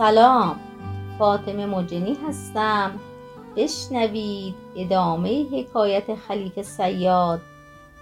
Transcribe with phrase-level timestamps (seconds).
[0.00, 0.60] سلام.
[1.18, 3.00] فاطمه مجنی هستم.
[3.56, 7.40] بشنوید ادامه حکایت خلیفه سیاد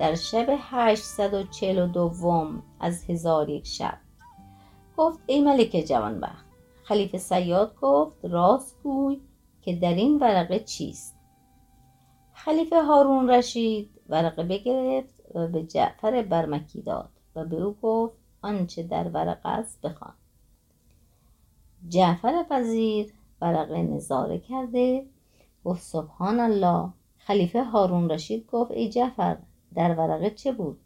[0.00, 3.98] در شب هشتصد و چهل و دوم از هزار یک شب.
[4.96, 6.44] گفت ای ملک جوانبخت.
[6.84, 9.20] خلیفه سیاد گفت راست گوی
[9.62, 11.16] که در این ورقه چیست؟
[12.32, 18.82] خلیفه هارون رشید ورقه بگرفت و به جعفر برمکی داد و به او گفت آنچه
[18.82, 20.14] در ورقه است بخوان.
[21.88, 25.06] جعفر وزیر ورقه نظاره کرده.
[25.64, 26.92] گفت سبحان الله.
[27.18, 29.38] خلیفه هارون رشید گفت ای جعفر
[29.74, 30.80] در ورقه چه بود؟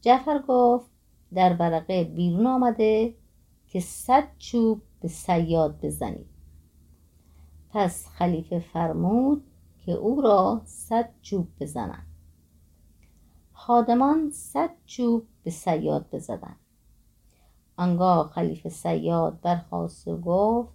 [0.00, 0.90] جعفر گفت
[1.34, 3.14] در ورقه بیرون آمده
[3.66, 6.26] که صد چوب به صیاد بزنید.
[7.70, 9.44] پس خلیفه فرمود
[9.78, 12.06] که او را صد چوب بزنند.
[13.52, 16.61] خادمان صد چوب به صیاد بزدند.
[17.76, 20.72] آنگاه خلیفه صیاد برخاست و گفت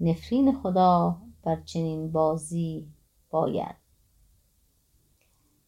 [0.00, 2.88] نفرین خدا بر چنین بازی
[3.30, 3.76] باید.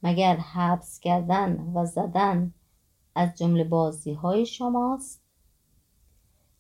[0.02, 2.54] مگر حبس کردن و زدن
[3.14, 5.22] از جمله بازی های شماست؟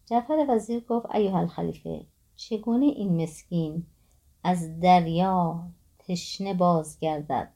[0.06, 3.86] جعفر وزیر گفت ایها الخلیفه چگونه این مسکین
[4.44, 7.52] از دریا تشنه بازگردد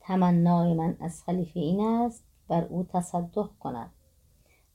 [0.00, 3.90] تمنای من از خلیفه این است بر او تصدق کند.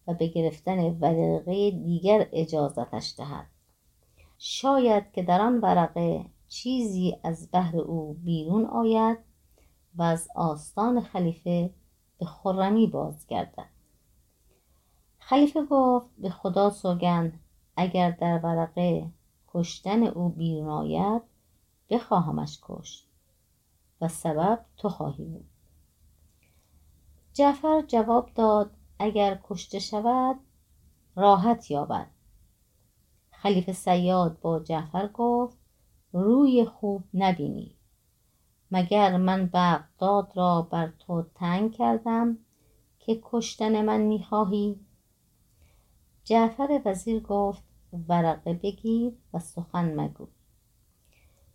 [0.08, 3.46] و به گرفتن ورقه دیگر اجازتش دهد.
[4.38, 9.18] شاید که در آن ورقه چیزی از بهر او بیرون آید
[9.96, 11.74] و از آستان خلیفه
[12.20, 13.70] به خرمی بازگردد.
[15.20, 17.40] خلیفه گفت به خدا سوگند
[17.76, 19.12] اگر در ورقه
[19.48, 21.22] کشتن او بیرون آید
[21.90, 23.08] بخواهمش کشت
[24.02, 25.46] و سبب تو خواهی بود.
[27.34, 30.36] جعفر جواب داد اگر کشته شود
[31.16, 32.08] راحت یابد.
[33.32, 35.58] خلیفه صیاد با جعفر گفت
[36.12, 37.76] روی خوب نبینی.
[38.72, 42.38] مگر من بغداد را بر تو تنگ کردم
[43.00, 44.80] که کشتن من می‌خواهی؟
[46.24, 47.64] جعفر وزیر گفت
[48.10, 50.28] ورقه بگیر و سخن مگو.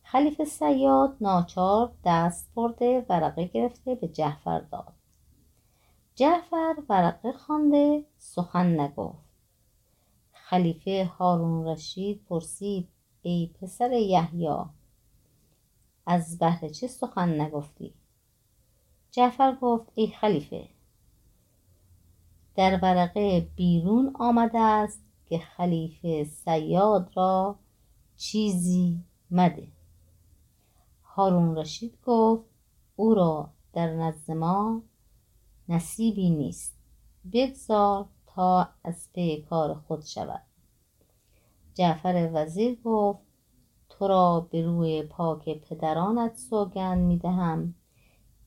[0.02, 4.97] خلیفه صیاد ناچار دست برده ورقه گرفته به جعفر داد.
[6.18, 9.24] جعفر ورقه خوانده سخن نگفت.
[10.32, 12.88] خلیفه هارون رشید پرسید
[13.22, 14.48] ای پسر یحیی
[16.06, 17.94] از بهر چه سخن نگفتی؟
[19.10, 20.68] جعفر گفت ای خلیفه
[22.54, 27.58] در ورقه بیرون آمده است که خلیفه صیاد را
[28.16, 29.68] چیزی مده.
[31.04, 32.44] هارون رشید گفت
[32.96, 34.82] او را در نزد ما
[35.68, 36.78] نصیبی نیست.
[37.32, 40.42] بگذار تا از پی کار خود شود.
[41.74, 43.20] جعفر وزیر گفت
[43.88, 47.74] تو را به روی پاک پدرانت سوگند می‌دهم.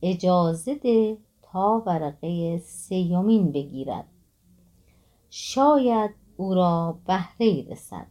[0.01, 4.07] اجازه ده تا ورقه سیمین بگیرد.
[5.29, 8.07] شاید او را بهره رسد.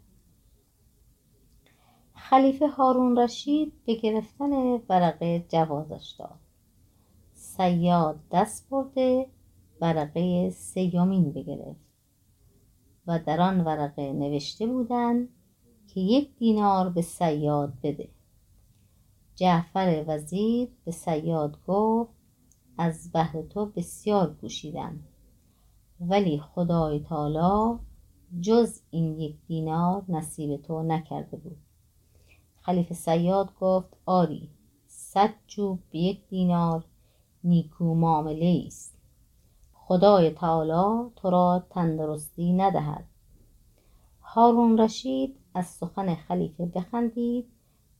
[2.15, 4.53] خلیفه هارون رشید به گرفتن
[4.89, 6.40] ورقه جوازش داد.
[7.61, 9.27] صیاد دست برده
[9.81, 11.81] ورقه سیمین بگرفت.
[13.07, 15.29] و در آن ورقه نوشته بودند
[15.89, 18.09] که یک دینار به صیاد بده.
[19.35, 22.11] جعفر وزیر به صیاد گفت
[22.79, 25.01] از بهر تو بسیار کوشیدم.
[26.01, 27.79] ولی خدای تعالی
[28.41, 31.59] جز این یک دینار نصیب تو نکرده بود.
[32.61, 34.51] خلیفه صیاد گفت آری
[34.87, 36.85] صد چوب به یک دینار
[37.45, 38.95] نیکو معامله است.
[39.73, 43.05] خدای تعالی تو را تندرستی ندهد.
[44.21, 47.49] هارون رشید از سخن خلیفه بخندید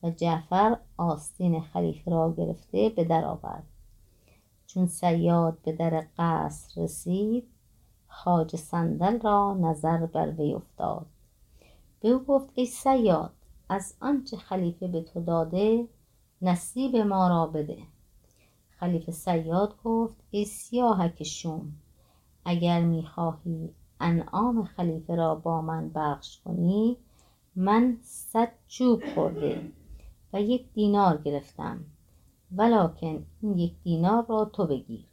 [0.03, 3.65] و جعفر آستین خلیفه را گرفته به در آورد.
[4.67, 7.49] چون صیاد به در قصر رسید
[8.09, 11.07] خواجه صندل را نظر بر وی افتاد.
[12.01, 13.33] به او گفت ای صیاد
[13.69, 15.89] از آنچه خلیفه به تو داده
[16.43, 17.79] نصیب ما را بده.
[18.81, 21.73] خلیفه صیاد گفت ای سیاهک شوم
[22.45, 26.97] اگر می‌خواهی انعام خلیفه را با من بخش کنی
[27.57, 29.73] من صد چوب خورده
[30.33, 31.85] و یک دینار گرفتم
[32.57, 35.05] ولکن این یک دینار را تو بگیر.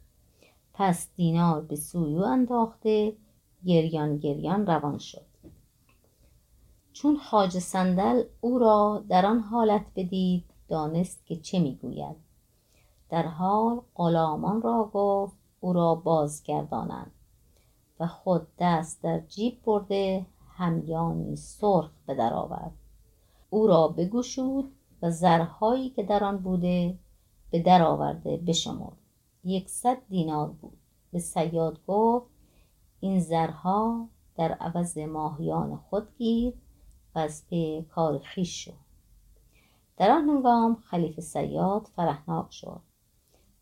[0.74, 3.16] پس دینار به او انداخته
[3.64, 5.26] گریان گریان روان شد.
[6.92, 12.27] چون خواجه صندل او را در آن حالت بدید دانست که چه می‌گوید.
[13.10, 17.12] در حال غلامان را گفت او را بازگردانند.
[18.00, 22.72] و خود دست در جیب برده همیانی سرخ به در آورد.
[23.50, 24.72] او را بگشود
[25.02, 26.98] و زرهایی که در آن بوده
[27.50, 28.96] به در آورده بشمرد.
[29.44, 30.78] یکصد دینار بود.
[31.12, 32.26] به صیاد گفت
[33.00, 36.54] این زرها در عوض ماهیان خود گیر
[37.14, 38.72] و از پی کار خویش شو.
[39.96, 42.80] در آن هنگام خلیفه صیاد فرحناک شد.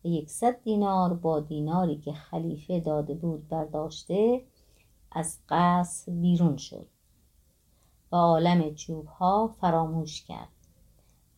[0.07, 4.41] یکصد دینار با دیناری که خلیفه داده بود برداشته
[5.11, 6.87] از قصر بیرون شد
[8.11, 10.47] و عالم چوبها فراموش کرد.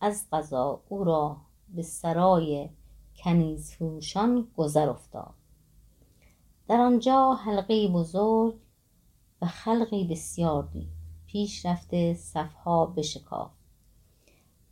[0.00, 1.36] از قضا او را
[1.68, 2.68] به سرای
[3.16, 5.34] کنیز فروشان گذر افتاد.
[6.68, 8.54] در آنجا حلقه بزرگ
[9.42, 10.88] و خلقی بسیار دید.
[11.26, 13.60] پیش رفته صفها بشکافت.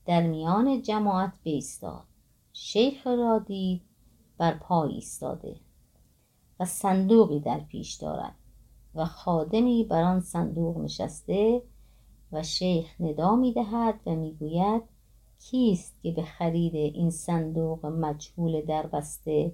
[0.07, 2.05] در میان جماعت بایستاد
[2.53, 3.83] شیخ را دید
[4.39, 5.57] بر پای ایستاده
[6.61, 8.35] و صندوقی در پیش دارد
[8.95, 11.63] و خادمی بر آن صندوق نشسته
[12.33, 14.83] و شیخ ندا می‌دهد و می‌گوید
[15.39, 19.53] کیست که به خرید این صندوق مجهول دربسته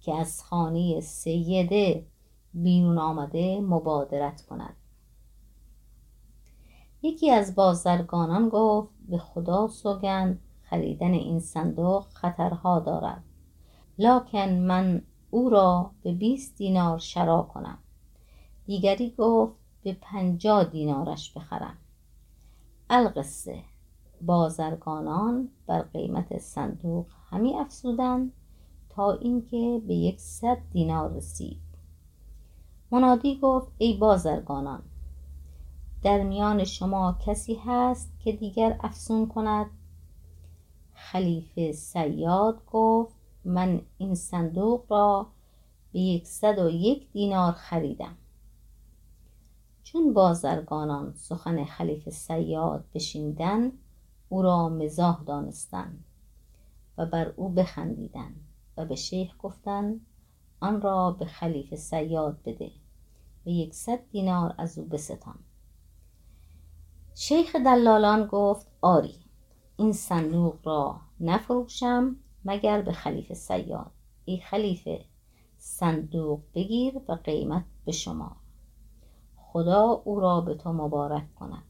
[0.00, 2.06] که از خانه سیده
[2.54, 4.76] بیرون آمده مبادرت کند؟
[7.02, 13.24] یکی از بازرگانان گفت به خدا سوگند خریدن این صندوق خطرها دارد.
[13.98, 17.78] لکن من او را به بیست دینار شرا کنم.
[18.66, 21.76] دیگری گفت به پنجاه دینارش بخرم.
[22.90, 23.62] القصه.
[24.20, 28.32] بازرگانان بر قیمت صندوق همی افزودند
[28.88, 31.60] تا اینکه به یکصد دینار رسید.
[32.90, 34.82] منادی گفت ای بازرگانان
[36.02, 39.66] در میان شما کسی هست که دیگر افزون کند؟
[40.92, 43.15] خلیفه صیاد گفت
[43.46, 45.26] من این صندوق را
[45.92, 48.16] به یکصد و یک دینار خریدم.
[49.82, 53.72] چون بازرگانان سخن خلیفه صیاد بشنیدند
[54.28, 56.04] او را مزاح دانستند
[56.98, 58.40] و بر او بخندیدند
[58.76, 60.06] و به شیخ گفتند
[60.60, 62.70] آن را به خلیفه صیاد بده
[63.46, 65.38] و یکصد دینار از او بستان.
[67.14, 69.18] شیخ دلالان گفت آری
[69.76, 72.16] این صندوق را نفروشم
[72.46, 73.90] مگر به خلیفه صیاد.
[74.24, 75.04] ای خلیفه
[75.56, 78.36] صندوق بگیر و قیمت بشمار
[79.36, 81.62] خدا او را به تو مبارک کند.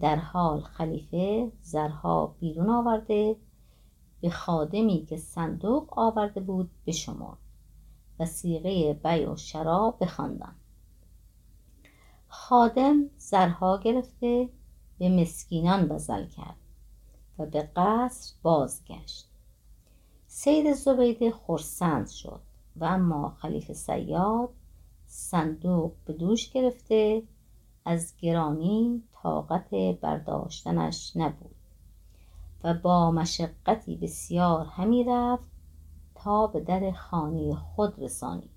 [0.00, 3.36] در حال خلیفه زرها بیرون آورده
[4.20, 7.38] به خادمی که صندوق آورده بود بشمرد
[8.18, 10.60] و صیغه بیع و شری بخواندند
[12.28, 14.48] خادم زرها گرفته
[14.98, 16.56] به مسکینان بذل کرد
[17.38, 19.27] و به قصر بازگشت.
[20.30, 22.40] سید زبیده خرسند شد
[22.76, 24.48] و اما خلیفه صیاد
[25.06, 27.22] صندوق به دوش گرفته
[27.84, 29.70] از گرانی طاقت
[30.00, 31.54] برداشتنش نبود
[32.64, 35.50] و با مشقتی بسیار همی رفت
[36.14, 38.50] تا به در خانه خود رسانید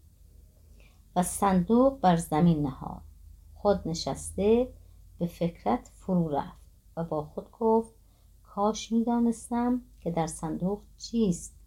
[1.15, 3.01] و صندوق بر زمین نهاد.
[3.53, 4.67] خود نشسته
[5.19, 6.61] به فکرت فرو رفت
[6.97, 7.93] و با خود گفت
[8.43, 11.60] کاش می‌دانستم که در صندوق چیست.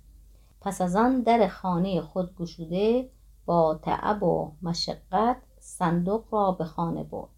[0.65, 3.11] پس از آن در خانه خود گشوده
[3.47, 7.31] با تعب و مشقت صندوق را به خانه برد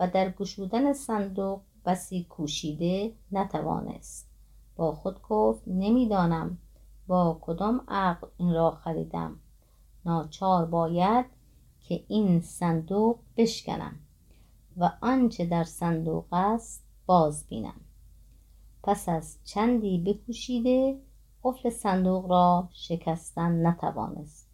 [0.00, 4.28] و در گشودن صندوق بسی کوشیده نتوانست.
[4.76, 6.58] با خود گفت نمی‌دانم
[7.06, 9.36] با کدام عقل این را خریدم.
[10.04, 11.26] ناچار باید
[11.80, 13.94] که این صندوق بشکنم
[14.76, 17.80] و آنچه در صندوق است باز بینم
[18.82, 20.98] پس از چندی بکوشیده
[21.48, 24.48] قفل صندوق را شکستن نتوانست.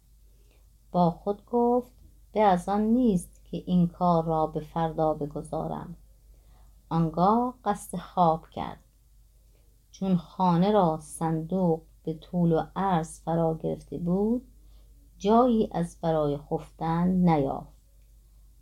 [0.91, 1.91] با خود گفت
[2.31, 5.95] به از آن نیست که این کار را به فردا بگذارم.
[6.89, 8.79] آنگاه قصد خواب کرد.
[9.91, 14.47] چون خانه را صندوق به طول و عرض فرا گرفته بود
[15.17, 17.75] جایی از برای خفتن نیافت.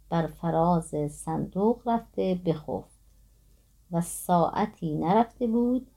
[0.10, 3.00] بر فراز صندوق رفته بخفت
[3.92, 5.88] و ساعتی نرفته بود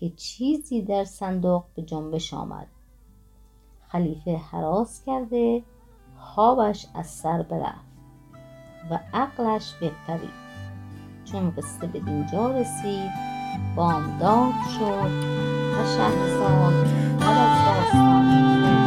[0.00, 2.66] که چیزی در صندوق به جنبش آمد.
[3.88, 5.62] خلیفه هراس کرده
[6.18, 7.86] خوابش از سر برفت
[8.90, 10.46] و عقلش بپرید
[11.24, 13.10] چون قصه به دینجا رسید
[13.76, 15.10] بامداد شد
[15.72, 16.86] و شهرزاد
[17.20, 18.85] بعد از داستان